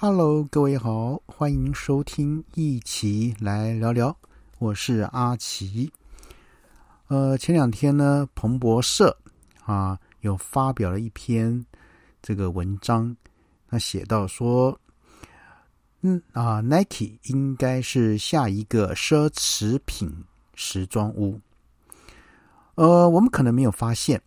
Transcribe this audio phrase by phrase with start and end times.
[0.00, 4.16] Hello，各位好，欢迎收听一起来聊聊，
[4.60, 5.92] 我是阿奇。
[7.08, 9.18] 呃，前两天呢，彭博社
[9.64, 11.66] 啊有发表了一篇
[12.22, 13.16] 这个文章，
[13.68, 14.78] 那写到说，
[16.02, 20.08] 嗯啊，Nike 应该是下一个奢侈品
[20.54, 21.40] 时装屋。
[22.76, 24.22] 呃，我们可能没有发现。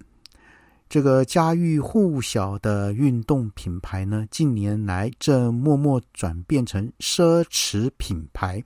[0.92, 8.61] 这个家喻户晓的运动品牌呢，近年来正默默转变成奢侈品牌，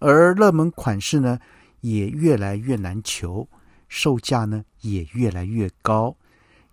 [0.00, 1.38] 而热门款式呢
[1.80, 3.48] 也越来越难求，
[3.88, 6.12] 售价呢也越来越高。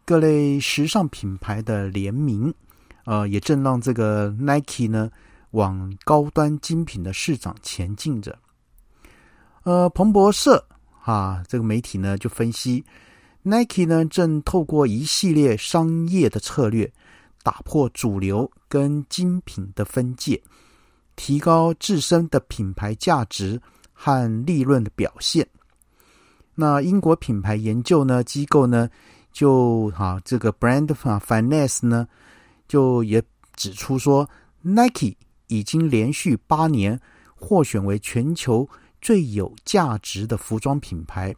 [0.03, 2.51] 各类时尚品牌的联名，
[3.03, 5.11] 呃，也正让这个 Nike 呢
[5.51, 8.35] 往高端精品的市场前进着。
[9.61, 10.65] 呃，彭博社
[11.03, 12.83] 啊，这个媒体呢就分析。
[13.47, 16.91] Nike 呢，正透过一系列商业的策略，
[17.43, 20.41] 打破主流跟精品的分界，
[21.15, 23.61] 提高自身的品牌价值
[23.93, 25.47] 和利润的表现。
[26.55, 28.89] 那英国品牌研究呢机构呢，
[29.31, 32.07] 就哈这个 Brand Finance 呢，
[32.67, 33.21] 就也
[33.55, 34.27] 指出说
[34.63, 36.99] ，Nike 已经连续八年
[37.35, 38.67] 获选为全球
[38.99, 41.35] 最有价值的服装品牌。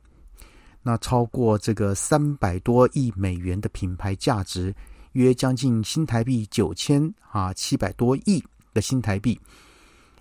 [0.88, 4.74] 那超过这个三百多亿美元的品牌价值，
[5.12, 8.42] 约将近新台币九千啊七百多亿
[8.74, 9.38] 的新台币，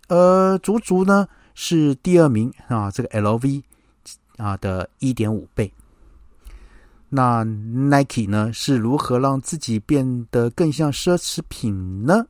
[0.08, 3.62] 呃，足足呢是第二名啊，这个 LV
[4.38, 5.72] 啊的一点五倍。
[7.08, 12.26] 那 Nike 呢是如何让自己变得更像奢侈品呢？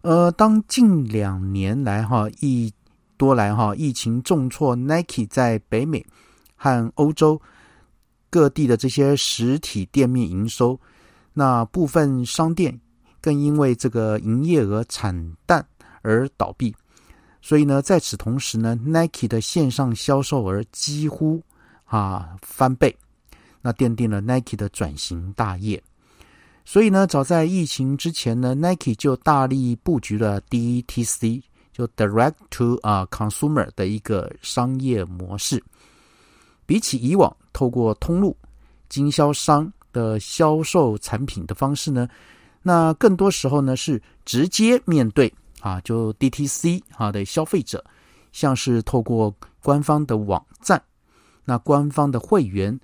[0.00, 2.72] 呃，当近两年来哈一
[3.18, 6.02] 多来哈疫情重挫，Nike 在北美。
[6.62, 7.40] 和欧洲
[8.28, 10.78] 各地的这些实体店面营收，
[11.32, 12.78] 那部分商店
[13.18, 15.66] 更因为这个营业额惨淡
[16.02, 16.76] 而倒闭。
[17.40, 21.42] 所以呢，在此同时呢，Nike 的线上销售额几乎
[21.86, 22.94] 啊翻倍，
[23.62, 25.82] 那奠定了 Nike 的转型大业。
[26.66, 31.42] 所以呢，早在疫情之前呢，Nike 就大力布局了 DTC，
[31.72, 35.64] 就 Direct to 啊 Consumer 的一个商业模式。
[36.70, 38.36] 比起以往透过通路
[38.88, 42.08] 经销商的销售产品的方式呢，
[42.62, 47.84] 那更多时候呢是直接面对啊，就 DTC 啊的消费者，
[48.30, 50.80] 像是透过官方的网站、
[51.44, 52.78] 那官方的会员、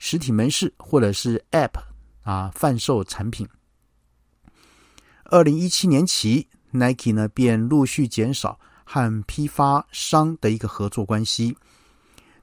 [0.00, 1.80] 实体门市或者是 App
[2.24, 3.46] 啊贩售产品。
[5.26, 11.56] 二零一七年起，Nike 呢便陆续减少和批发商的一个合作关系。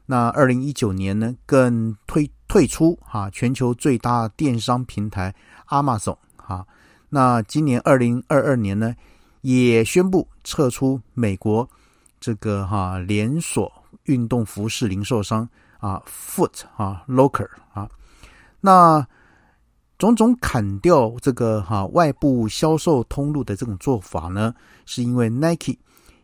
[0.10, 5.36] 那二零一九年呢，更退退出哈全球最大电商平台
[5.68, 6.66] Amazon 哈。
[7.10, 8.96] 那今年二零二二年呢，
[9.42, 11.70] 也宣布撤出美国
[12.22, 13.70] 这个哈连锁
[14.04, 15.48] 运动服饰零售商
[15.80, 17.90] 啊 Foot 啊 Locker 啊。
[18.62, 19.06] 那
[19.98, 25.78] 种种砍掉这个哈外部销售通路的这种做法呢，是因为 Nike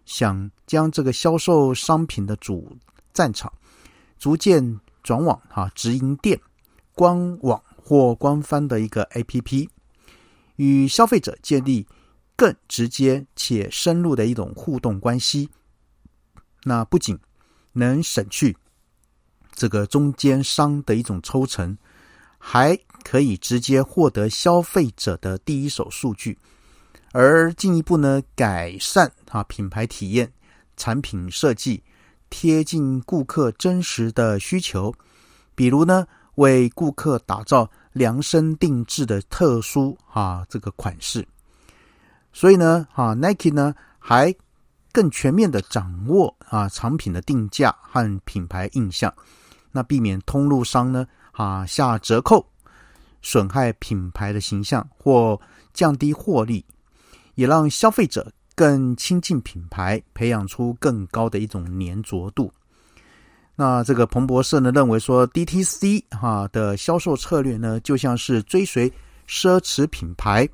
[0.06, 2.78] 想将这个销售商品的主
[3.12, 3.52] 战场。
[4.24, 6.40] 逐渐转往哈直营店、
[6.94, 9.68] 官网或官方的一个 APP，
[10.56, 11.86] 与消费者建立
[12.38, 15.50] 更直接且深入的一种互动关系。
[16.64, 17.20] 那不仅
[17.74, 18.56] 能省去
[19.54, 21.78] 这个中间商的一种抽成，
[22.38, 26.40] 还可以直接获得消费者的第一手数据，
[27.12, 30.32] 而进一步呢改善啊品牌体验、
[30.78, 31.84] 产品设计。
[32.36, 34.92] 贴近顾客真实的需求，
[35.54, 41.26] 比如呢，为顾客打造量身定制的特殊啊这个款式。
[42.32, 44.34] 所以呢，啊 Nike 呢还
[44.92, 49.14] 更全面的掌握啊产品的定价和品牌印象，
[49.72, 52.44] 那避免通路商呢啊下折扣，
[53.22, 55.40] 损害品牌的形象或
[55.72, 56.66] 降低获利，
[57.36, 58.34] 也让消费者。
[58.56, 62.52] 更亲近品牌，培养出更高的一种粘着度。
[63.56, 68.92] 那这个彭博社呢认为说，DTC 哈的销售策略呢，就像是追随
[69.28, 70.48] 奢侈品牌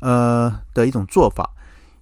[0.00, 1.48] 呃的一种做法。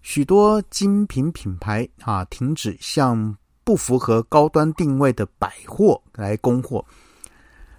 [0.02, 6.84] 许多精品品牌啊，停止向不符合高端定位的百货来供货，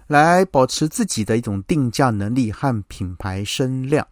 [0.06, 4.06] 来保持自己的一种定价能力和品牌声量。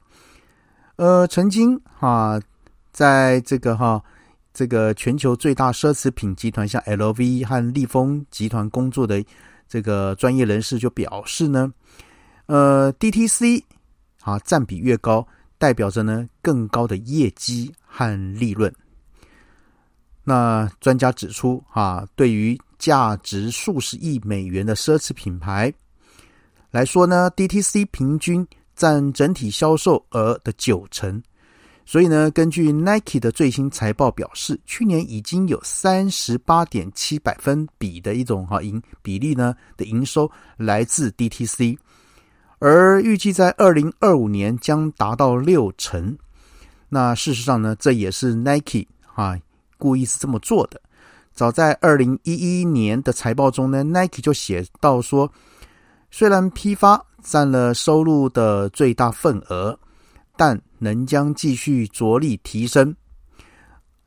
[0.96, 2.40] 呃，曾经啊。
[2.96, 4.02] 在这个哈，
[4.54, 9.22] 这个全球最大奢侈品集团像 LV 和利丰集团工作的
[9.68, 11.70] 这个专业人士就表示呢，
[12.46, 13.62] 呃，DTC
[14.22, 15.28] 啊占比越高
[15.58, 18.74] 代表着呢更高的业绩和利润。
[20.24, 25.70] 那专家指出，啊，对于价值数十亿美元的奢侈品牌
[26.70, 31.22] 来说呢，DTC 平均占整体销售额的九成。
[31.88, 41.78] 所以呢，根据 Nike 的最新财报表示，去年已经有三十八点七百分比的一种哈营比例呢的营收来自 DTC，
[42.58, 46.18] 而预计在二零二五年将达到六成。
[46.88, 49.38] 那事实上呢，这也是 Nike 啊
[49.78, 50.80] 故意是这么做的。
[51.32, 55.30] 早在二零一一年的财报中呢，Nike 就写到说，
[56.10, 59.78] 虽然批发占了收入的最大份额。
[60.36, 62.94] 但能将继续着力提升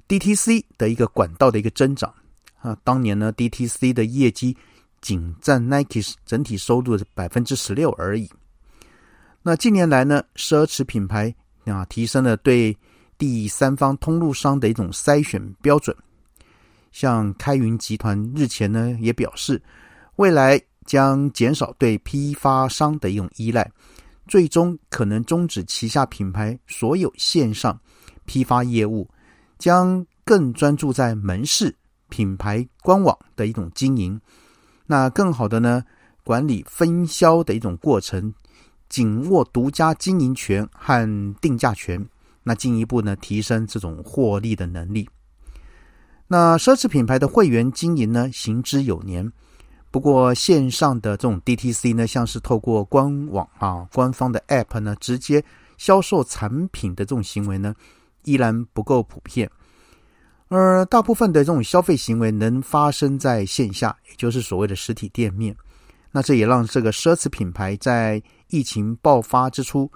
[0.07, 2.13] DTC 的一个管道的一个增长
[2.59, 2.77] 啊。
[2.83, 4.55] 当年呢，DTC 的业绩
[5.01, 8.29] 仅占 Nike 整体收入的百分之十六而已。
[9.41, 11.33] 那近年来呢，奢侈品牌
[11.65, 12.77] 啊提升了对
[13.17, 15.95] 第三方通路商的一种筛选标准。
[16.91, 19.61] 像开云集团日前呢也表示，
[20.15, 23.71] 未来将减少对批发商的一种依赖。
[24.29, 27.77] 最终可能终止旗下品牌所有线上
[28.25, 29.09] 批发业务，
[29.57, 31.75] 将更专注在门市
[32.09, 34.21] 品牌官网的一种经营。
[34.85, 35.83] 那更好的呢，
[36.23, 38.31] 管理分销的一种过程，
[38.87, 42.07] 紧握独家经营权和定价权，
[42.43, 45.09] 那进一步呢提升这种获利的能力。
[46.27, 49.33] 那奢侈品牌的会员经营呢，行之有年。
[49.91, 55.43] 不过线上的这种 DTC 呢，像是透过官网啊、官方的 App 呢，直接
[55.77, 57.73] 销售产品的这种行为呢，
[58.23, 59.49] 依然不够普遍。
[60.47, 65.55] 而大部分的这种消费行为能发生在线下，也就是所谓的实体店面。
[66.11, 69.91] 那这也让这个奢侈品牌在疫情爆发之初，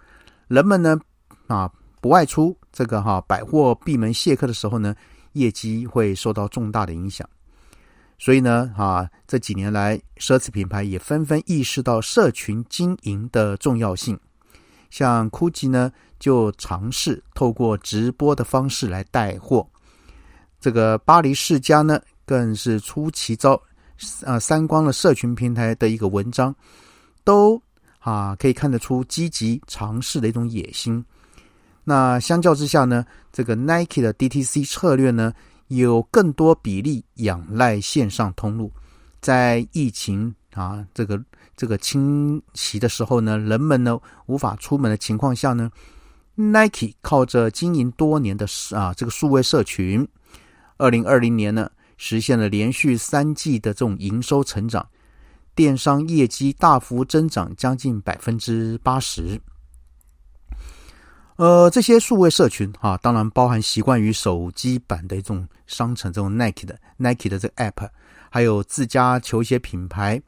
[0.48, 1.00] 人们呢
[1.48, 4.96] 啊不外出，这个哈百货闭门谢客的时候呢，
[5.34, 7.28] 业绩会受到重大的影响。
[8.18, 14.18] 所以呢，啊，这几年来，奢侈品牌也纷纷意识到社群经营的重要性。
[14.90, 19.68] 像 GUCCI 呢，就尝试透过直播的方式来带货。
[20.62, 23.62] 这个巴黎世家呢，更是出奇招，
[24.22, 26.56] 呃，三光了社群平台的一个文章，
[27.26, 27.62] 都
[28.00, 31.04] 啊可以看得出积极尝试的一种野心。
[31.84, 35.34] 那相较之下呢，这个 Nike 的 DTC 策略呢？
[35.78, 38.72] 有更多比例仰赖线上通路，
[39.22, 41.22] 在疫情啊这个
[41.56, 45.72] 这个侵袭的时候呢，人们呢无法出门的情况下呢
[46.36, 50.08] ，Nike 靠着经营多年的啊这个数位社群，
[50.78, 54.88] 二零二零年呢实现了连续三季的这种营收成长，
[55.56, 59.40] 电商业绩大幅增长将近百分之八十。
[61.36, 67.90] 呃，这些数位社群啊，当然包含习惯于手机版的一种商城，这种 Nike 的 Nike 的这个 App，
[68.30, 70.22] 还有自家球鞋品牌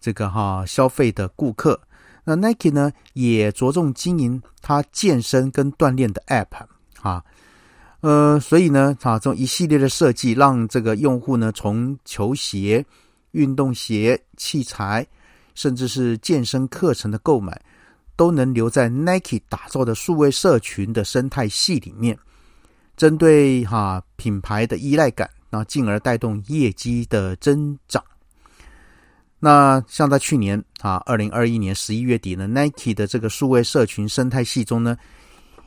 [0.00, 1.78] 这个哈消费的顾客。
[2.24, 6.66] 那 Nike 呢，也着重经营它健身跟锻炼的 App
[7.02, 7.22] 啊。
[8.00, 12.84] 呃，所以呢，啊，这种一系列的设计，让这个用户呢，从球鞋、
[13.32, 15.06] 运动鞋、器材，
[15.54, 17.60] 甚至是健身课程的购买。
[18.18, 22.18] 都能留在 Nike 打造的数位社群的生态系里面，
[22.96, 28.02] 针对哈品牌的依赖感，那进而带动业绩的增长。
[29.38, 34.96] 那像在去年啊，二零二一年十一月底呢，Nike 的这个数位社群生态系中呢，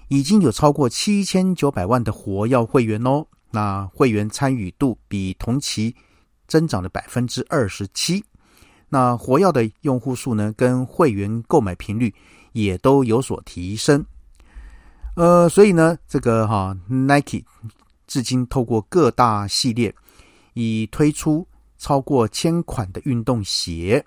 [0.10, 3.25] 已经有超过七千九百万的活跃会员哦。
[3.50, 5.96] 那会员参与度比同期
[6.48, 8.22] 增长了百分之二十七。
[8.89, 12.13] 那活跃的用户数呢，跟会员购买频率。
[12.53, 14.05] 也都有所提升，
[15.15, 17.43] 呃，所以呢，这个哈 Nike
[18.08, 19.93] 至今透过各大系列，
[20.53, 24.05] 已推出超过千款的运动鞋。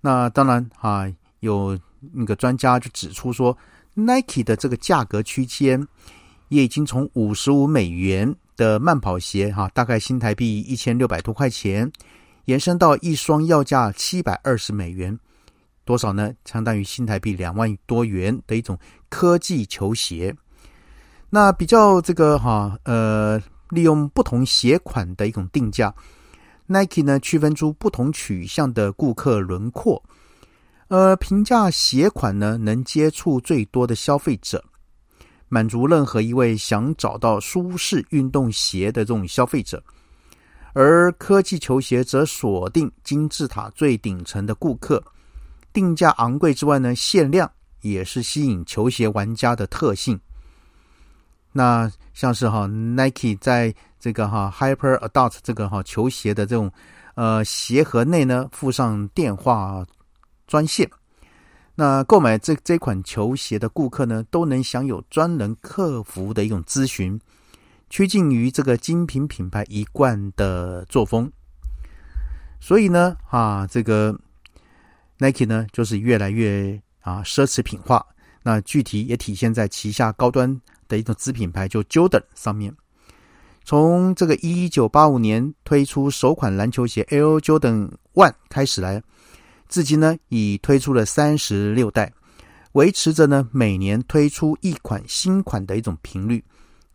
[0.00, 1.06] 那当然哈，
[1.40, 1.78] 有
[2.12, 3.56] 那个专家就指出说
[3.94, 5.86] ，Nike 的这个价格区间
[6.48, 11.90] 也已经从五十五美元的慢跑鞋哈，大概新台币一千六百多块钱，
[12.46, 15.18] 延伸到一双要价七百二十美元。
[15.86, 16.34] 多少呢？
[16.44, 18.76] 相当于新台币两万多元的一种
[19.08, 20.34] 科技球鞋。
[21.30, 23.40] 那比较这个哈呃，
[23.70, 25.94] 利用不同鞋款的一种定价
[26.66, 30.02] ，Nike 呢区分出不同取向的顾客轮廓。
[30.88, 34.62] 呃，平价鞋款呢能接触最多的消费者，
[35.48, 39.82] 满足任何一位想找到舒适运动鞋的这种消费者。
[40.72, 45.02] 而科技球鞋则锁定金字塔最顶层的顾客。
[45.76, 47.50] 定价昂贵之外呢，限量
[47.82, 50.18] 也是吸引球鞋玩家的特性。
[51.52, 56.72] 那像是哈 Nike 在这个哈 Hyper Adult 这个哈球鞋的这种
[57.14, 59.84] 呃鞋盒内呢，附上电话
[60.46, 60.88] 专线。
[61.74, 67.20] 那购买这这款球鞋的顾客呢，都能享有专人客服的一种咨询，
[67.90, 71.30] 趋近于这个精品品牌一贯的作风。
[72.60, 74.18] 所以呢，啊，这个
[75.18, 78.04] Nike 呢，就是越来越啊奢侈品化。
[78.42, 82.74] 那具体也体现在旗下高端的一种子品牌，就 Jordan 上面。
[83.64, 89.02] 从这个一九八五年推出首款篮球鞋 Air Jordan One 开始来，
[89.68, 92.12] 至今呢已推出了三十六代，
[92.72, 96.44] 维持着呢每年推出一款新款的一种频率。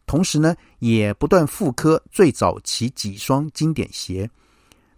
[0.06, 4.30] 同时呢，也不断复刻最早期几双经典鞋。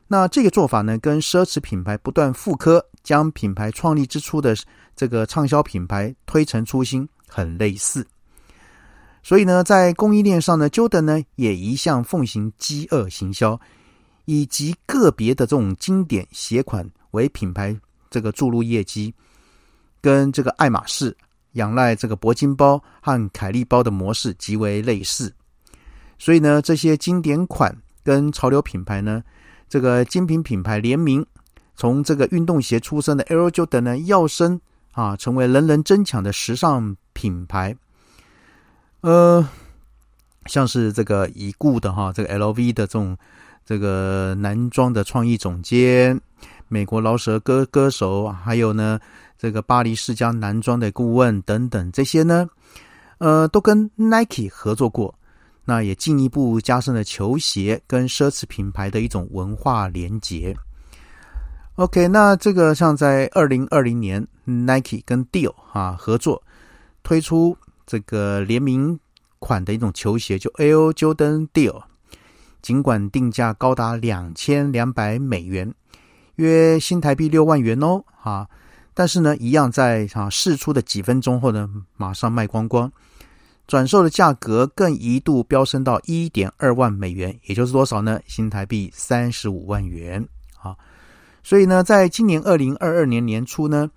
[0.07, 4.55] 那这个做法呢，跟奢侈品牌不断复刻，将品牌创立之初的
[4.95, 8.05] 这个畅销品牌推陈出新很类似。
[9.23, 13.59] 所以呢，在供应链上呢，Jordan 呢也一向奉行饥饿行销，
[14.25, 17.75] 以及个别的这种经典鞋款为品牌
[18.11, 19.11] 这个注入业绩，
[19.99, 21.15] 跟这个爱马仕
[21.53, 25.33] 仰赖这个铂金包和凯利包的模式极为类似。
[26.19, 29.23] 所以呢，这些经典款跟潮流品牌呢。
[29.67, 31.25] 这个精品品牌联名，
[31.75, 34.59] 从这个运动鞋出身的 Air Jordan 呢，跃升
[34.91, 37.75] 啊，成为人人争抢的时尚品牌。
[39.01, 39.47] 呃，
[40.45, 43.17] 像是这个已故的哈，这个 LV 的这种
[43.65, 46.21] 这个男装的创意总监，
[46.67, 48.99] 美国饶舌歌歌手，还有呢
[49.37, 52.47] 这个巴黎世家男装的顾问等等，这些呢，
[53.17, 55.15] 呃，都跟 Nike 合作过。
[55.65, 60.55] 那也进一步加深了球鞋跟奢侈品牌的一种文化连结。
[61.75, 66.43] OK，那这个像在二零二零年，Nike 跟 Dior 啊合作
[67.01, 68.99] 推出这个联名
[69.39, 71.81] 款的一种球鞋，就 Air Jordan Dior，
[72.61, 75.73] 尽管定价高达两千两百美元，
[76.35, 78.47] 约新台币六万元哦，啊，
[78.93, 81.67] 但是呢，一样在啊试出的几分钟后呢，
[81.97, 82.91] 马上卖光光。
[83.65, 88.19] 转售的价格更一度飙升到一点二万美元，也就是多少呢？
[88.27, 90.27] 新台币三十五万元
[90.61, 90.75] 啊！
[91.43, 93.89] 所以呢，在今年二零二二年年初呢，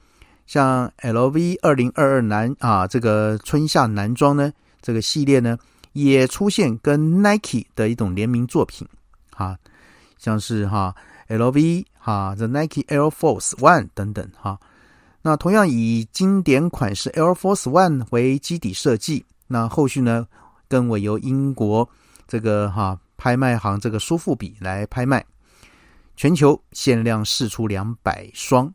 [0.46, 5.58] 像 LV 二零二二男啊这个春夏男装呢这个系列呢，
[5.92, 8.86] 也出现跟 Nike 的一种联名作品
[9.34, 9.58] 啊，
[10.16, 10.94] 像是哈
[11.28, 14.58] LV 哈 The Nike Air Force One 等等哈。
[15.22, 19.26] 那同样以经典款式 Air Force One 为基底设计。
[19.46, 20.26] 那后续呢，
[20.68, 21.88] 更委由英国
[22.26, 25.24] 这个哈拍卖行这个苏富比来拍卖，
[26.16, 28.72] 全球限量试出两百双。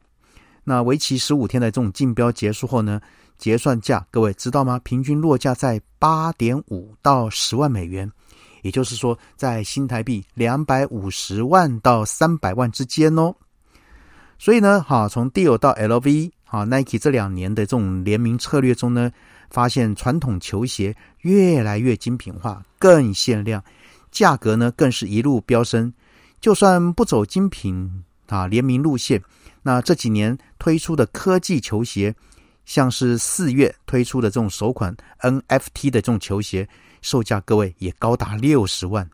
[0.63, 3.01] 那为期十五天的这种竞标结束后呢，
[3.37, 4.79] 结算价各位知道吗？
[4.83, 8.09] 平均落价在八点五到十万美元，
[8.61, 13.35] 也就是说在新台币两百五十万到三百万之间哦。
[14.39, 19.11] 所以呢，哈从 Dior 到 LV 哈 Nike 这两年的这种联名策略中呢。
[19.51, 23.63] 发现传统球鞋越来越精品化，更限量，
[24.09, 25.93] 价格呢更是一路飙升。
[26.39, 29.21] 就算不走精品啊联名路线，
[29.61, 32.15] 那这几年推出的科技球鞋，
[32.65, 36.67] 像是四月推出的这种首款 NFT 的这种球鞋，
[37.01, 39.07] 售价各位也高达六十万。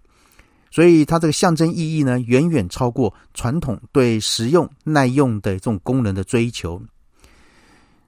[0.70, 6.80] 所以它这个象征意义呢，远远超过传统对实用耐用的这种功能的追求。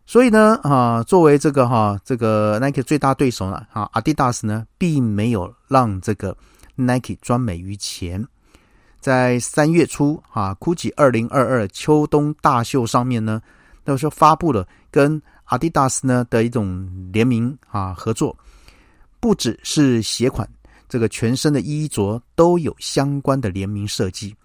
[0.10, 6.36] 所以呢，啊，作为这个哈，这个 Nike 最大对手呢，啊，Adidas 呢，并没有让这个
[6.74, 8.28] Nike 专美于前。
[9.00, 13.40] 在三月初，啊，GUCCI 二零二二秋冬大秀上面呢，
[13.86, 18.36] 那时候发布了跟 Adidas 呢的一种联名啊合作，
[19.20, 20.50] 不只是鞋款，
[20.88, 24.36] 这个全身的衣着都有相关的联名设计。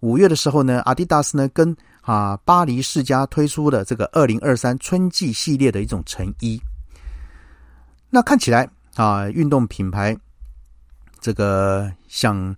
[0.00, 6.60] 五月的时候呢，Adidas 呢跟啊，巴黎世家推出的这个二零二三春季系列的一种成衣，
[8.10, 10.16] 那看起来啊，运动品牌
[11.20, 12.56] 这个想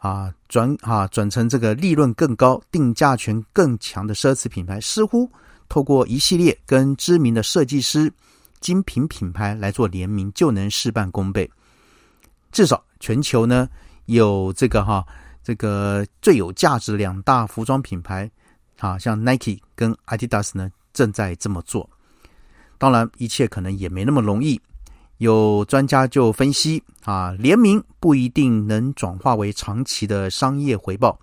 [0.00, 5.30] 啊转啊转成这个利润更高、定价权更强的奢侈品牌，似乎
[5.70, 8.12] 透过一系列跟知名的设计师、
[8.60, 11.50] 精品品牌来做联名，就能事半功倍。
[12.52, 13.66] 至少全球呢
[14.04, 15.02] 有这个哈
[15.42, 18.30] 这个最有价值两大服装品牌。
[18.78, 21.88] 啊，像 Nike 跟 Adidas 呢，正在这么做。
[22.78, 24.60] 当然，一切可能也没那么容易。
[25.18, 31.18] 有专家就分析啊，联名不一定能转化为长期的商业回报。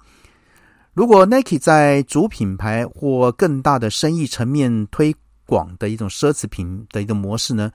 [0.95, 7.71] 如果 Nike 在主品牌或更大的生意层面推广的一种奢侈品的一个模式呢，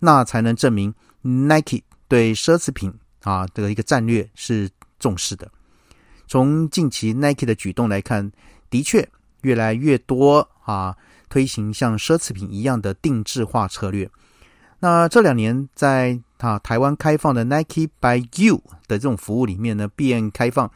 [0.00, 5.48] 那才能证明 Nike 对奢侈品啊这个一个战略是重视的。
[6.26, 8.28] 从近期 Nike 的举动来看，
[8.72, 9.06] 的确
[9.42, 10.96] 越来越多啊
[11.28, 14.10] 推行像奢侈品一样的定制化策略。
[14.80, 20.70] 那这两年在啊台湾开放的 Nike by You 的这种服务里面呢，便开放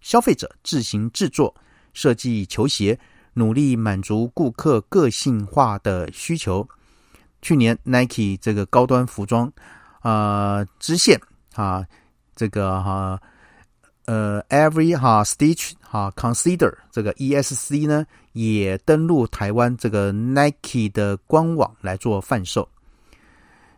[0.00, 1.54] 消费者自行制作、
[1.94, 3.00] 设计球鞋，
[3.32, 6.68] 努力满足顾客个性化的需求。
[7.40, 9.50] 去年 Nike 这个高端服装
[10.00, 11.20] 啊支线
[11.54, 11.86] 啊
[12.36, 13.20] 这个哈
[14.08, 22.66] 呃 Every 哈 Stitch 哈 Consider 这个 ESC 呢也登陆台湾这个 Nike 的官网来做贩售。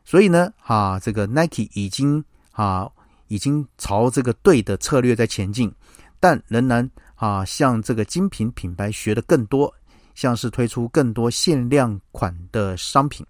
[0.04, 2.88] 所以呢，哈，这个 Nike 已经啊，
[3.26, 5.72] 已经朝这个对的策略在前进，
[6.20, 9.72] 但仍然啊，向这个精品品牌学的更多，
[10.14, 13.26] 像是推出更多限量款的商品，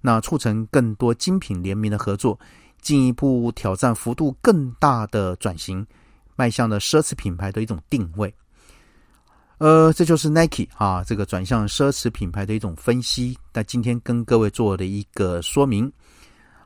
[0.00, 2.38] 那促成更多精品联名的合作，
[2.80, 5.86] 进一步挑战幅度更大的转型，
[6.36, 8.32] 迈向了奢侈品牌的一种定位。
[9.58, 13.36] 呃，这就是 Nike 啊，这个转向奢侈品牌的一种分析。
[13.54, 15.90] 那今天跟各位做的一个说明。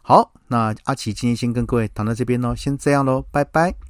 [0.03, 3.90] 好，那阿奇今天先跟各位谈到这边喽，先这样喽，拜拜。